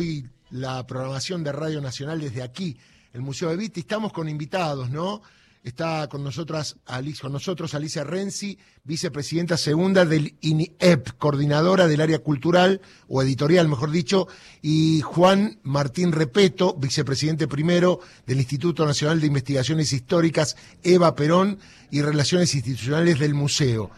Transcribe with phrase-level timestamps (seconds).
[0.00, 2.78] hoy la programación de Radio Nacional desde aquí,
[3.12, 5.20] el Museo de Vita, estamos con invitados, ¿no?
[5.62, 6.76] Está con nosotras,
[7.20, 13.90] con nosotros Alicia Renzi, vicepresidenta segunda del INIEP, coordinadora del área cultural, o editorial, mejor
[13.90, 14.26] dicho,
[14.62, 21.58] y Juan Martín Repeto, vicepresidente primero del Instituto Nacional de Investigaciones Históricas, Eva Perón,
[21.90, 23.90] y Relaciones Institucionales del Museo.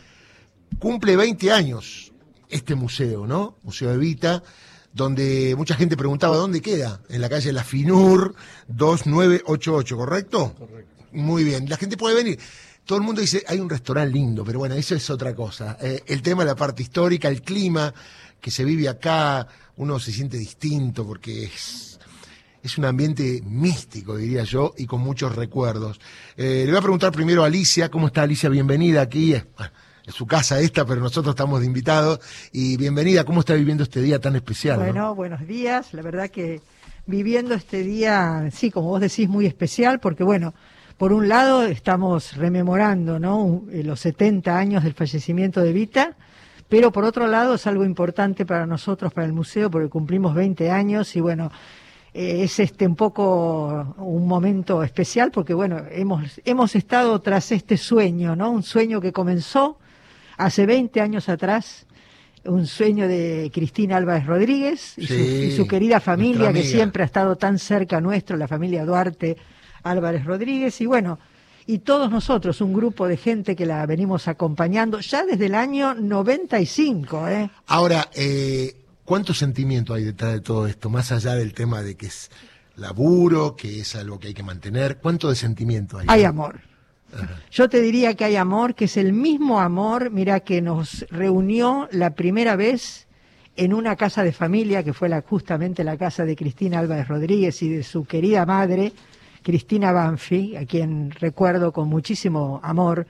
[0.80, 2.12] Cumple 20 años
[2.48, 3.56] este museo, ¿no?
[3.62, 4.42] Museo de Vita
[4.92, 8.34] donde mucha gente preguntaba dónde queda, en la calle La Finur
[8.68, 10.54] 2988, ¿correcto?
[10.54, 10.92] Correcto.
[11.12, 12.38] Muy bien, la gente puede venir.
[12.84, 15.78] Todo el mundo dice, hay un restaurante lindo, pero bueno, eso es otra cosa.
[15.80, 17.94] Eh, el tema de la parte histórica, el clima
[18.40, 21.98] que se vive acá, uno se siente distinto porque es,
[22.62, 26.00] es un ambiente místico, diría yo, y con muchos recuerdos.
[26.36, 28.48] Eh, le voy a preguntar primero a Alicia, ¿cómo está Alicia?
[28.48, 29.36] Bienvenida aquí.
[30.08, 32.20] Su casa esta, pero nosotros estamos de invitados.
[32.52, 34.78] Y bienvenida, ¿cómo está viviendo este día tan especial?
[34.78, 35.94] Bueno, buenos días.
[35.94, 36.60] La verdad que
[37.06, 40.54] viviendo este día, sí, como vos decís, muy especial, porque bueno,
[40.96, 43.64] por un lado estamos rememorando ¿no?
[43.70, 46.16] Eh, los 70 años del fallecimiento de Vita,
[46.68, 50.70] pero por otro lado es algo importante para nosotros, para el museo, porque cumplimos 20
[50.70, 51.50] años y bueno,
[52.14, 57.76] eh, es este un poco un momento especial porque bueno, hemos, hemos estado tras este
[57.76, 58.50] sueño, ¿no?
[58.50, 59.78] Un sueño que comenzó
[60.36, 61.86] hace 20 años atrás,
[62.44, 67.06] un sueño de Cristina Álvarez Rodríguez y, su, y su, querida familia que siempre ha
[67.06, 69.36] estado tan cerca nuestro, la familia Duarte
[69.82, 71.18] Álvarez Rodríguez, y bueno,
[71.66, 75.94] y todos nosotros, un grupo de gente que la venimos acompañando ya desde el año
[75.94, 77.28] 95.
[77.28, 77.50] ¿eh?
[77.66, 80.90] Ahora, eh, ¿cuánto sentimiento hay detrás de todo esto?
[80.90, 82.30] Más allá del tema de que es
[82.76, 86.06] laburo, que es algo que hay que mantener, ¿cuánto de sentimiento hay?
[86.08, 86.60] Hay amor.
[87.50, 91.88] Yo te diría que hay amor, que es el mismo amor, mira, que nos reunió
[91.92, 93.06] la primera vez
[93.56, 97.68] en una casa de familia, que fue justamente la casa de Cristina Álvarez Rodríguez y
[97.68, 98.92] de su querida madre,
[99.42, 103.06] Cristina Banfi, a quien recuerdo con muchísimo amor,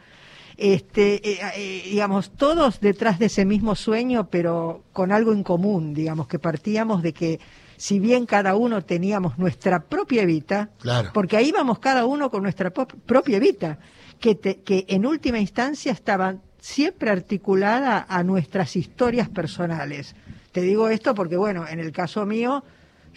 [0.56, 5.94] este, eh, eh, digamos, todos detrás de ese mismo sueño, pero con algo en común,
[5.94, 7.40] digamos, que partíamos de que
[7.82, 10.70] si bien cada uno teníamos nuestra propia vida,
[11.12, 13.80] porque ahí vamos cada uno con nuestra propia vida,
[14.20, 20.14] que, que en última instancia estaba siempre articulada a nuestras historias personales.
[20.52, 22.62] Te digo esto porque, bueno, en el caso mío,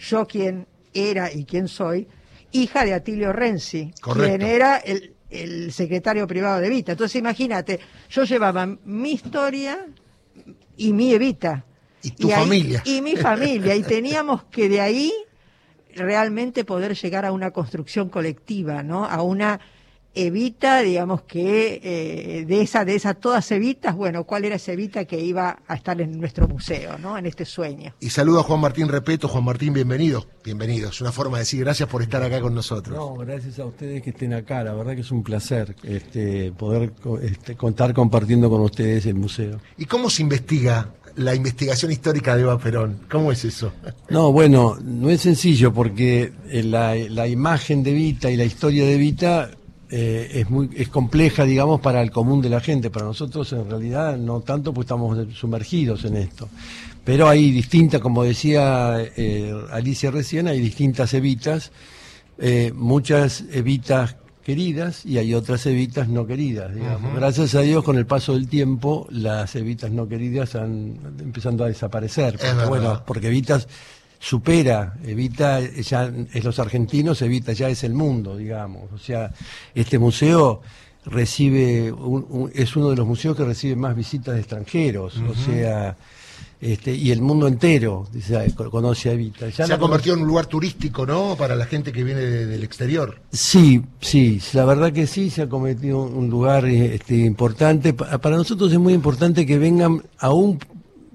[0.00, 2.08] yo quien era y quien soy,
[2.50, 6.90] hija de Atilio Renzi, quien era el, secretario privado de Evita.
[6.90, 7.78] Entonces imagínate,
[8.10, 9.86] yo llevaba mi historia
[10.76, 11.64] y mi Evita.
[12.06, 12.82] Y tu familia.
[12.84, 13.74] Y mi familia.
[13.74, 15.12] y teníamos que de ahí
[15.94, 19.04] realmente poder llegar a una construcción colectiva, ¿no?
[19.06, 19.58] A una
[20.18, 25.04] Evita, digamos que eh, de esa, de esas todas Evitas, bueno, ¿cuál era esa Evita
[25.04, 27.18] que iba a estar en nuestro museo, ¿no?
[27.18, 27.92] En este sueño.
[28.00, 29.28] Y saludo a Juan Martín Repeto.
[29.28, 30.26] Juan Martín, bienvenido.
[30.42, 30.88] Bienvenido.
[30.90, 32.96] Es una forma de decir gracias por estar acá con nosotros.
[32.96, 34.62] No, gracias a ustedes que estén acá.
[34.64, 39.60] La verdad que es un placer este, poder este, contar compartiendo con ustedes el museo.
[39.76, 43.00] ¿Y cómo se investiga la investigación histórica de Eva Perón.
[43.10, 43.72] ¿Cómo es eso?
[44.08, 48.96] No, bueno, no es sencillo porque eh, la, imagen de Vita y la historia de
[48.96, 49.50] Vita
[49.90, 52.90] eh, es muy es compleja, digamos, para el común de la gente.
[52.90, 56.48] Para nosotros, en realidad, no tanto, pues estamos sumergidos en esto.
[57.06, 61.70] Pero hay distintas, como decía eh, Alicia recién, hay distintas evitas,
[62.36, 64.16] eh, muchas evitas
[64.46, 67.12] queridas y hay otras evitas no queridas, digamos.
[67.16, 71.66] Gracias a Dios, con el paso del tiempo, las evitas no queridas han empezando a
[71.66, 72.38] desaparecer.
[72.68, 73.66] bueno, porque evitas
[74.20, 78.92] supera, Evita ya es los argentinos, Evita ya es el mundo, digamos.
[78.92, 79.32] O sea,
[79.74, 80.62] este museo
[81.06, 81.92] recibe,
[82.54, 85.96] es uno de los museos que recibe más visitas de extranjeros, o sea,
[86.60, 88.08] este, y el mundo entero
[88.70, 89.50] conoce a Evita.
[89.50, 91.36] se ha convertido en un lugar turístico, ¿no?
[91.36, 93.20] Para la gente que viene del exterior.
[93.30, 97.92] Sí, sí, la verdad que sí, se ha convertido en un lugar este, importante.
[97.92, 100.58] Para nosotros es muy importante que vengan aún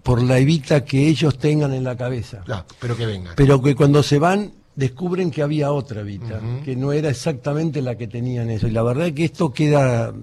[0.04, 2.42] por la evita que ellos tengan en la cabeza.
[2.46, 3.34] Claro, pero que vengan.
[3.36, 7.98] Pero que cuando se van descubren que había otra evita, que no era exactamente la
[7.98, 8.68] que tenían eso.
[8.68, 10.14] Y la verdad que esto queda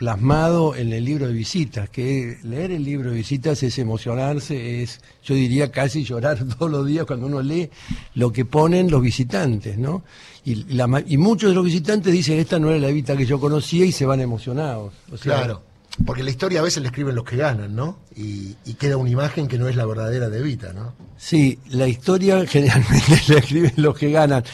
[0.00, 4.98] plasmado en el libro de visitas, que leer el libro de visitas es emocionarse, es,
[5.22, 7.68] yo diría, casi llorar todos los días cuando uno lee
[8.14, 10.02] lo que ponen los visitantes, ¿no?
[10.42, 10.64] Y,
[11.06, 13.92] y muchos de los visitantes dicen, esta no era la evita que yo conocía y
[13.92, 14.94] se van emocionados.
[15.12, 15.64] O claro.
[16.06, 17.98] Porque la historia a veces la escriben los que ganan, ¿no?
[18.16, 20.94] Y, queda una imagen que no es la verdadera de Vita, ¿no?
[21.18, 24.44] Sí, la historia generalmente la escriben los que ganan.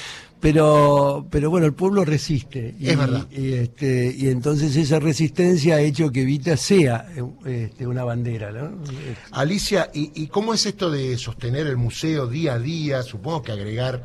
[0.47, 2.77] Pero, pero bueno, el pueblo resiste.
[2.79, 3.27] Y, es verdad.
[3.33, 7.09] Y, este, y entonces esa resistencia ha hecho que Evita sea
[7.45, 8.53] este, una bandera.
[8.53, 8.81] ¿no?
[9.33, 13.03] Alicia, ¿y, ¿y cómo es esto de sostener el museo día a día?
[13.03, 14.05] Supongo que agregar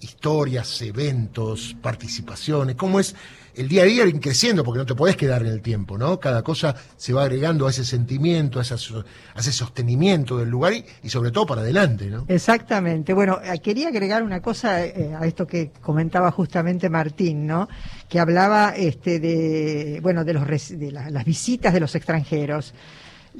[0.00, 2.76] historias, eventos, participaciones.
[2.76, 3.14] ¿Cómo es
[3.56, 6.18] el día a día ir creciendo, porque no te podés quedar en el tiempo, ¿no?
[6.18, 10.72] Cada cosa se va agregando a ese sentimiento, a, ese sostenimiento del lugar
[11.02, 12.24] y, sobre todo para adelante, ¿no?
[12.28, 13.12] Exactamente.
[13.12, 17.68] Bueno, eh, quería agregar una cosa eh, a esto que comentaba justamente Martín, ¿no?
[18.08, 22.74] Que hablaba este, de, bueno, de, los, de las visitas de los extranjeros.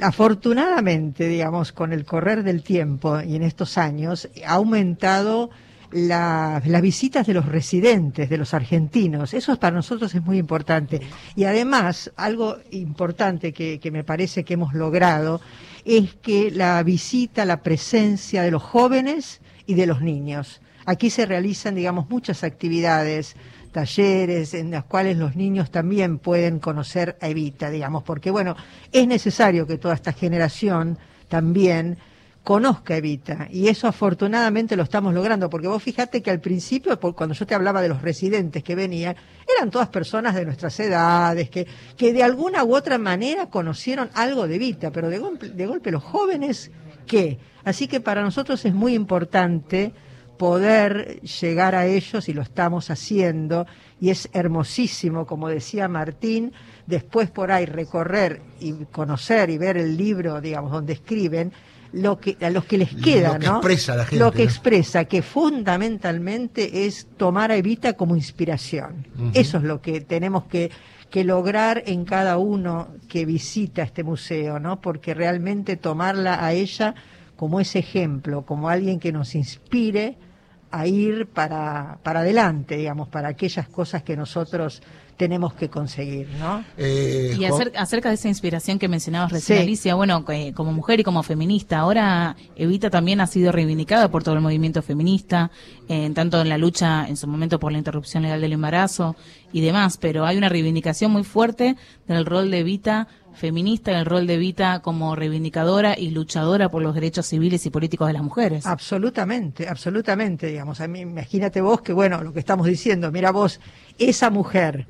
[0.01, 5.51] Afortunadamente, digamos, con el correr del tiempo y en estos años, ha aumentado
[5.95, 9.33] las visitas de los residentes, de los argentinos.
[9.33, 11.01] Eso para nosotros es muy importante.
[11.37, 15.41] Y además, algo importante que, que me parece que hemos logrado
[15.85, 20.61] es que la visita, la presencia de los jóvenes y de los niños.
[20.85, 23.37] Aquí se realizan, digamos, muchas actividades,
[23.71, 28.57] talleres en las cuales los niños también pueden conocer a Evita, digamos, porque bueno,
[28.93, 30.99] es necesario que toda esta generación
[31.29, 31.99] también
[32.45, 33.49] conozca Evita.
[33.51, 37.55] Y eso afortunadamente lo estamos logrando, porque vos fíjate que al principio, cuando yo te
[37.55, 39.17] hablaba de los residentes que venían,
[39.57, 44.47] eran todas personas de nuestras edades, que, que de alguna u otra manera conocieron algo
[44.47, 45.19] de Evita, pero de,
[45.55, 46.71] de golpe los jóvenes,
[47.07, 47.39] ¿qué?
[47.65, 49.95] Así que para nosotros es muy importante
[50.37, 53.67] poder llegar a ellos y lo estamos haciendo
[54.01, 56.53] y es hermosísimo, como decía Martín,
[56.87, 61.53] después por ahí recorrer y conocer y ver el libro, digamos, donde escriben
[61.95, 63.57] lo que, a los que les queda, lo que ¿no?
[63.57, 69.07] Expresa la gente, lo que expresa, que fundamentalmente es tomar a Evita como inspiración.
[69.33, 70.71] Eso es lo que tenemos que,
[71.11, 74.81] que lograr en cada uno que visita este museo, ¿no?
[74.81, 76.95] Porque realmente tomarla a ella
[77.37, 80.17] como ese ejemplo, como alguien que nos inspire
[80.71, 84.83] a ir para, para adelante, digamos, para aquellas cosas que nosotros
[85.17, 86.65] tenemos que conseguir, ¿no?
[86.77, 90.25] Eh, y acerca, de esa inspiración que mencionabas recién, Alicia, bueno,
[90.55, 94.83] como mujer y como feminista, ahora Evita también ha sido reivindicada por todo el movimiento
[94.83, 95.51] feminista,
[96.15, 99.17] tanto en la lucha en su momento por la interrupción legal del embarazo
[99.55, 101.77] y demás, pero hay una reivindicación muy fuerte
[102.09, 106.83] del rol de Evita feminista en el rol de Evita como reivindicadora y luchadora por
[106.83, 108.67] los derechos civiles y políticos de las mujeres.
[108.67, 110.81] Absolutamente, absolutamente, digamos.
[110.81, 113.61] A mí, imagínate vos que, bueno, lo que estamos diciendo, mira vos,
[113.97, 114.89] esa mujer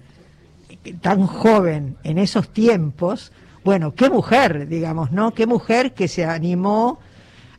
[1.02, 3.32] tan joven en esos tiempos,
[3.64, 5.34] bueno, qué mujer, digamos, ¿no?
[5.34, 7.00] Qué mujer que se animó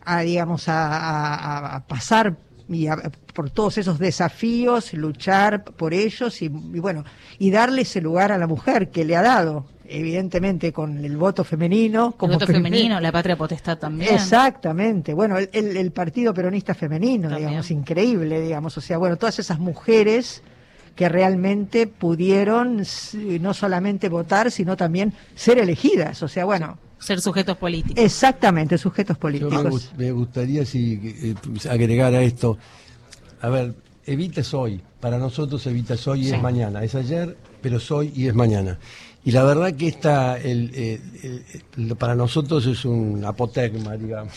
[0.03, 2.35] a, digamos, a, pasar
[2.69, 2.87] y
[3.33, 7.03] por todos esos desafíos, luchar por ellos y, bueno,
[7.37, 11.43] y darle ese lugar a la mujer que le ha dado, evidentemente con el voto
[11.43, 12.13] femenino.
[12.17, 14.15] Como el voto femenino, la patria potestad también.
[14.15, 19.59] Exactamente, bueno, el, el, partido peronista femenino, digamos, increíble, digamos, o sea, bueno, todas esas
[19.59, 20.41] mujeres
[20.95, 22.83] que realmente pudieron
[23.41, 26.23] no solamente votar, sino también ser elegidas.
[26.23, 26.77] O sea, bueno.
[27.05, 28.03] Ser sujetos políticos.
[28.03, 29.91] Exactamente, sujetos políticos.
[29.95, 31.35] me, gustaría si, eh,
[31.69, 32.57] agregar a esto.
[33.41, 33.75] A ver,
[34.07, 34.81] Evita es hoy.
[34.99, 36.83] Para nosotros Evita es hoy y es mañana.
[36.83, 38.79] Es ayer, pero es hoy y es mañana.
[39.23, 40.99] Y la verdad que esta, el,
[41.99, 44.33] para nosotros es un apotegma, digamos,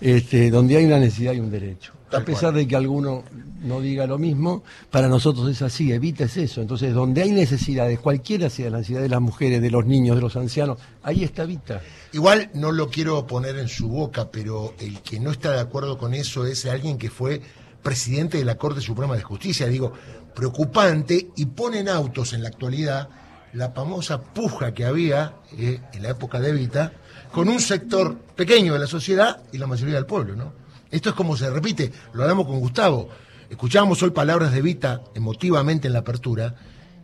[0.00, 3.24] este, donde hay una necesidad y un derecho a pesar de que alguno
[3.62, 6.60] no diga lo mismo, para nosotros es así, evita es eso.
[6.60, 10.22] Entonces, donde hay necesidades, cualquiera sea la necesidad de las mujeres, de los niños, de
[10.22, 11.80] los ancianos, ahí está Evita.
[12.12, 15.98] Igual no lo quiero poner en su boca, pero el que no está de acuerdo
[15.98, 17.40] con eso es alguien que fue
[17.82, 19.66] presidente de la Corte Suprema de Justicia.
[19.66, 19.92] Digo,
[20.34, 23.08] preocupante y pone en autos en la actualidad
[23.52, 26.92] la famosa puja que había eh, en la época de Evita
[27.32, 30.52] con un sector pequeño de la sociedad y la mayoría del pueblo, ¿no?
[30.90, 33.08] Esto es como se repite, lo hablamos con Gustavo.
[33.50, 36.54] Escuchábamos hoy palabras de Vita emotivamente en la apertura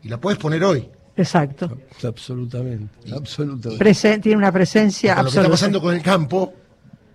[0.02, 0.88] y la puedes poner hoy.
[1.16, 1.78] Exacto.
[2.02, 4.18] Absolutamente, absolutamente.
[4.20, 5.28] tiene una presencia absoluta.
[5.28, 6.54] Lo que está pasando con el campo,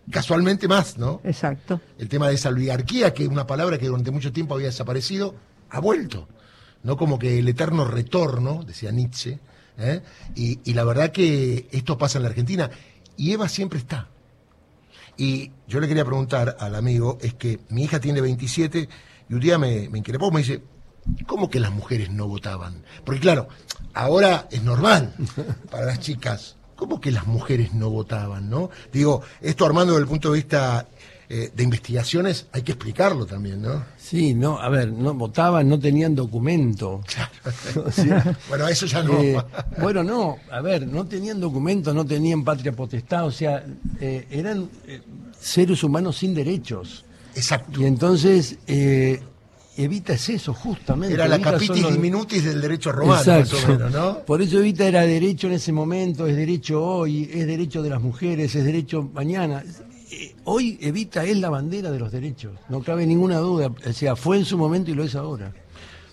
[0.10, 1.22] casualmente más, ¿no?
[1.24, 1.82] Exacto.
[1.98, 5.36] El tema de esa oligarquía, que es una palabra que durante mucho tiempo había desaparecido,
[5.70, 6.28] ha vuelto.
[6.82, 6.96] ¿No?
[6.96, 9.40] Como que el eterno retorno, decía Nietzsche.
[9.78, 10.02] ¿eh?
[10.34, 12.70] Y, y la verdad que esto pasa en la Argentina.
[13.18, 14.08] Y Eva siempre está.
[15.20, 18.88] Y yo le quería preguntar al amigo, es que mi hija tiene 27
[19.28, 20.64] y un día me, me increpó, me dice,
[21.28, 22.86] ¿cómo que las mujeres no votaban?
[23.04, 23.50] Porque claro,
[23.94, 25.14] ahora es normal
[25.70, 26.56] para las chicas.
[26.78, 28.70] ¿Cómo que las mujeres no votaban, no?
[28.94, 30.88] Digo, esto armando desde el punto de vista
[31.32, 33.86] eh, de investigaciones, hay que explicarlo también, ¿no?
[34.00, 37.02] Sí, no, a ver, no votaban, no tenían documento.
[38.50, 39.22] bueno, eso ya no.
[39.22, 39.38] Eh,
[39.80, 43.64] bueno, no, a ver, no tenían documento, no tenían patria potestad, o sea,
[44.02, 44.72] eh, eran
[45.40, 47.06] seres humanos sin derechos.
[47.36, 47.80] Exacto.
[47.80, 48.58] Y entonces,
[49.78, 51.14] Evita es eso, justamente.
[51.14, 54.20] Era la capitis diminutis del derecho romano, más o menos, ¿no?
[54.26, 58.02] Por eso Evita era derecho en ese momento, es derecho hoy, es derecho de las
[58.02, 59.64] mujeres, es derecho mañana.
[60.12, 63.72] Eh, hoy Evita es la bandera de los derechos, no cabe ninguna duda.
[63.88, 65.52] O sea, fue en su momento y lo es ahora.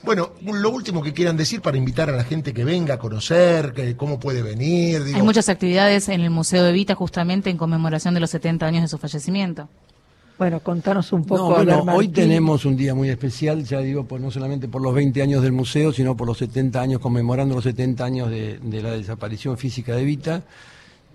[0.02, 3.72] Bueno, lo último que quieran decir para invitar a la gente que venga a conocer,
[3.72, 5.02] que, cómo puede venir.
[5.14, 8.82] Hay muchas actividades en el Museo de Evita justamente en conmemoración de los 70 años
[8.82, 9.68] de su fallecimiento.
[10.38, 11.48] Bueno, contanos un poco.
[11.54, 15.22] bueno, hoy tenemos un día muy especial, ya digo, por, no solamente por los 20
[15.22, 19.56] años del museo, sino por los 70 años, conmemorando los 70 años de, la desaparición
[19.56, 20.42] física de Evita.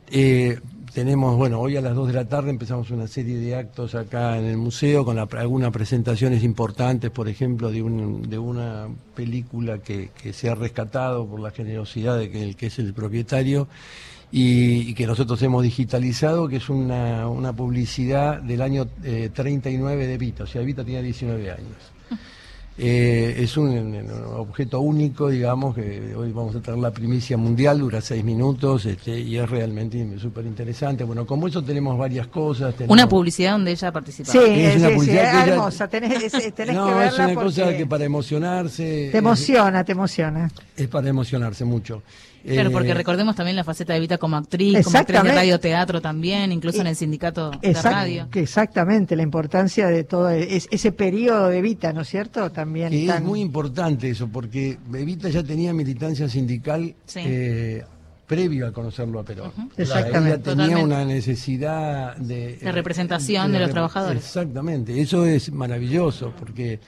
[0.09, 0.59] Eh,
[0.93, 4.38] tenemos, bueno, hoy a las 2 de la tarde empezamos una serie de actos acá
[4.38, 10.55] en el museo con algunas presentaciones importantes, por ejemplo, de, una película que, se ha
[10.55, 13.67] rescatado por la generosidad de que, es el propietario
[14.31, 18.88] y, que nosotros hemos digitalizado, que es una, una publicidad del año
[19.33, 21.91] 39 eh, de Vita, o sea, Vita tenía 19 años.
[22.83, 28.01] Eh, es un, objeto único, digamos, que hoy vamos a tener la primicia mundial, dura
[28.01, 31.03] seis minutos este, y es realmente súper interesante.
[31.03, 32.73] Bueno, como eso tenemos varias cosas.
[32.88, 34.31] Una publicidad donde ella participa.
[34.31, 38.03] Sí, es una publicidad hermosa, tenés, tenés no, que verla es una cosa que para
[38.03, 39.09] emocionarse...
[39.11, 40.50] Te emociona, te emociona.
[40.75, 42.01] Es para emocionarse mucho.
[42.45, 46.01] Claro, porque eh, recordemos también la faceta de Vita como actriz, como actriz de radioteatro
[46.01, 48.27] también, incluso en el sindicato de radio.
[48.33, 52.50] Exactamente, la importancia de todo ese periodo de Vita, ¿no es cierto?
[52.51, 52.93] También.
[52.93, 57.83] Es muy importante eso, porque Evita ya tenía militancia sindical eh,
[58.27, 59.51] previo a conocerlo a Perón.
[59.77, 60.55] Exactamente.
[60.55, 64.24] tenía una necesidad de, de representación de, de los trabajadores.
[64.24, 66.79] Exactamente, eso es maravilloso, porque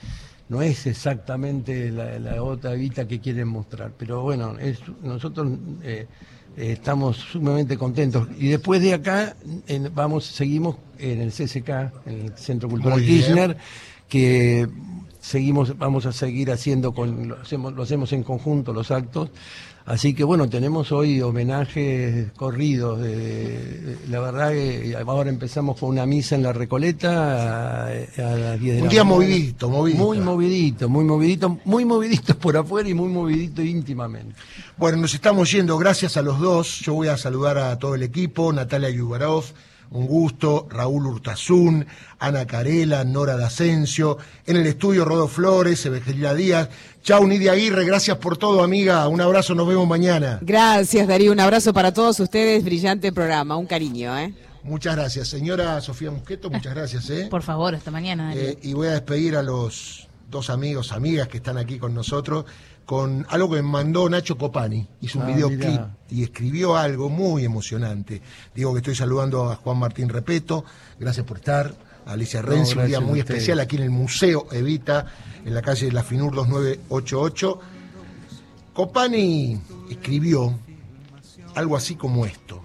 [0.48, 6.06] no es exactamente la, la otra Evita que quieren mostrar, pero bueno, es, nosotros eh,
[6.56, 8.28] estamos sumamente contentos.
[8.38, 9.36] Y después de acá
[9.92, 11.68] vamos, seguimos en el CSK,
[12.06, 13.56] en el Centro Cultural Kirchner,
[14.08, 14.68] que
[15.20, 19.30] seguimos, vamos a seguir haciendo con, lo hacemos, lo hacemos en conjunto los actos.
[19.86, 23.02] Así que bueno, tenemos hoy homenajes corridos.
[23.02, 28.76] De, la verdad que ahora empezamos con una misa en la Recoleta a, las 10
[28.76, 30.02] de Un día movidito, movidito.
[30.02, 34.34] Muy movidito, muy movidito, muy movidito por afuera y muy movidito íntimamente.
[34.78, 36.80] Bueno, nos estamos yendo, gracias a los dos.
[36.80, 39.44] Yo voy a saludar a todo el equipo, Natalia Yubarov
[39.94, 41.86] un gusto, Raúl Hurtazún,
[42.18, 46.68] Ana Carela, Nora D'Asensio, en el estudio Rodo Flores, Evangelina Díaz.
[47.02, 49.06] Chau, Nidia Aguirre, gracias por todo, amiga.
[49.06, 50.40] Un abrazo, nos vemos mañana.
[50.42, 51.30] Gracias, Darío.
[51.30, 52.64] Un abrazo para todos ustedes.
[52.64, 53.56] Brillante programa.
[53.56, 54.34] Un cariño, ¿eh?
[54.64, 55.28] Muchas gracias.
[55.28, 57.28] Señora Sofía Musqueto, muchas gracias, ¿eh?
[57.30, 58.34] Por favor, hasta mañana.
[58.34, 62.46] Eh, y voy a despedir a los dos amigos, amigas que están aquí con nosotros
[62.84, 64.86] con algo que me mandó Nacho Copani.
[65.00, 68.20] Hizo un ah, videoclip y escribió algo muy emocionante.
[68.54, 70.64] Digo que estoy saludando a Juan Martín Repeto,
[70.98, 71.74] gracias por estar.
[72.06, 75.06] A Alicia Renzi, un día muy especial aquí en el Museo Evita,
[75.42, 77.60] en la calle de la Finur 2988.
[78.74, 80.58] Copani escribió
[81.54, 82.62] algo así como esto.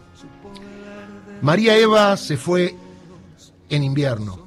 [1.41, 2.75] María Eva se fue
[3.69, 4.45] en invierno.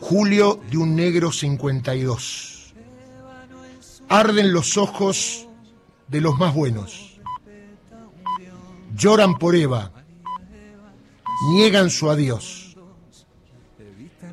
[0.00, 2.53] Julio de un negro 52
[4.08, 5.48] arden los ojos
[6.08, 7.18] de los más buenos.
[8.94, 9.90] Lloran por Eva,
[11.50, 12.76] niegan su adiós.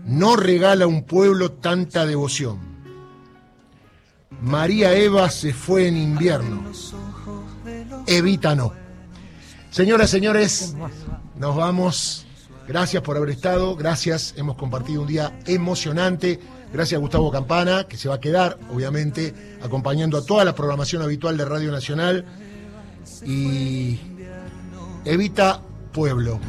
[0.06, 2.60] No regala un pueblo tanta devoción.
[4.42, 6.64] María Eva se fue en invierno.
[8.08, 8.74] Evita no.
[9.70, 10.76] Señoras, señores,
[11.38, 12.26] nos vamos.
[12.68, 13.76] Gracias por haber estado.
[13.76, 14.34] Gracias.
[14.38, 16.40] Hemos compartido un día emocionante.
[16.74, 21.02] Gracias a Gustavo Campana, que se va a quedar, obviamente, acompañando a toda la programación
[21.02, 22.26] habitual de Radio Nacional.
[23.26, 24.00] Y
[25.06, 25.62] evita
[25.92, 26.40] pueblo.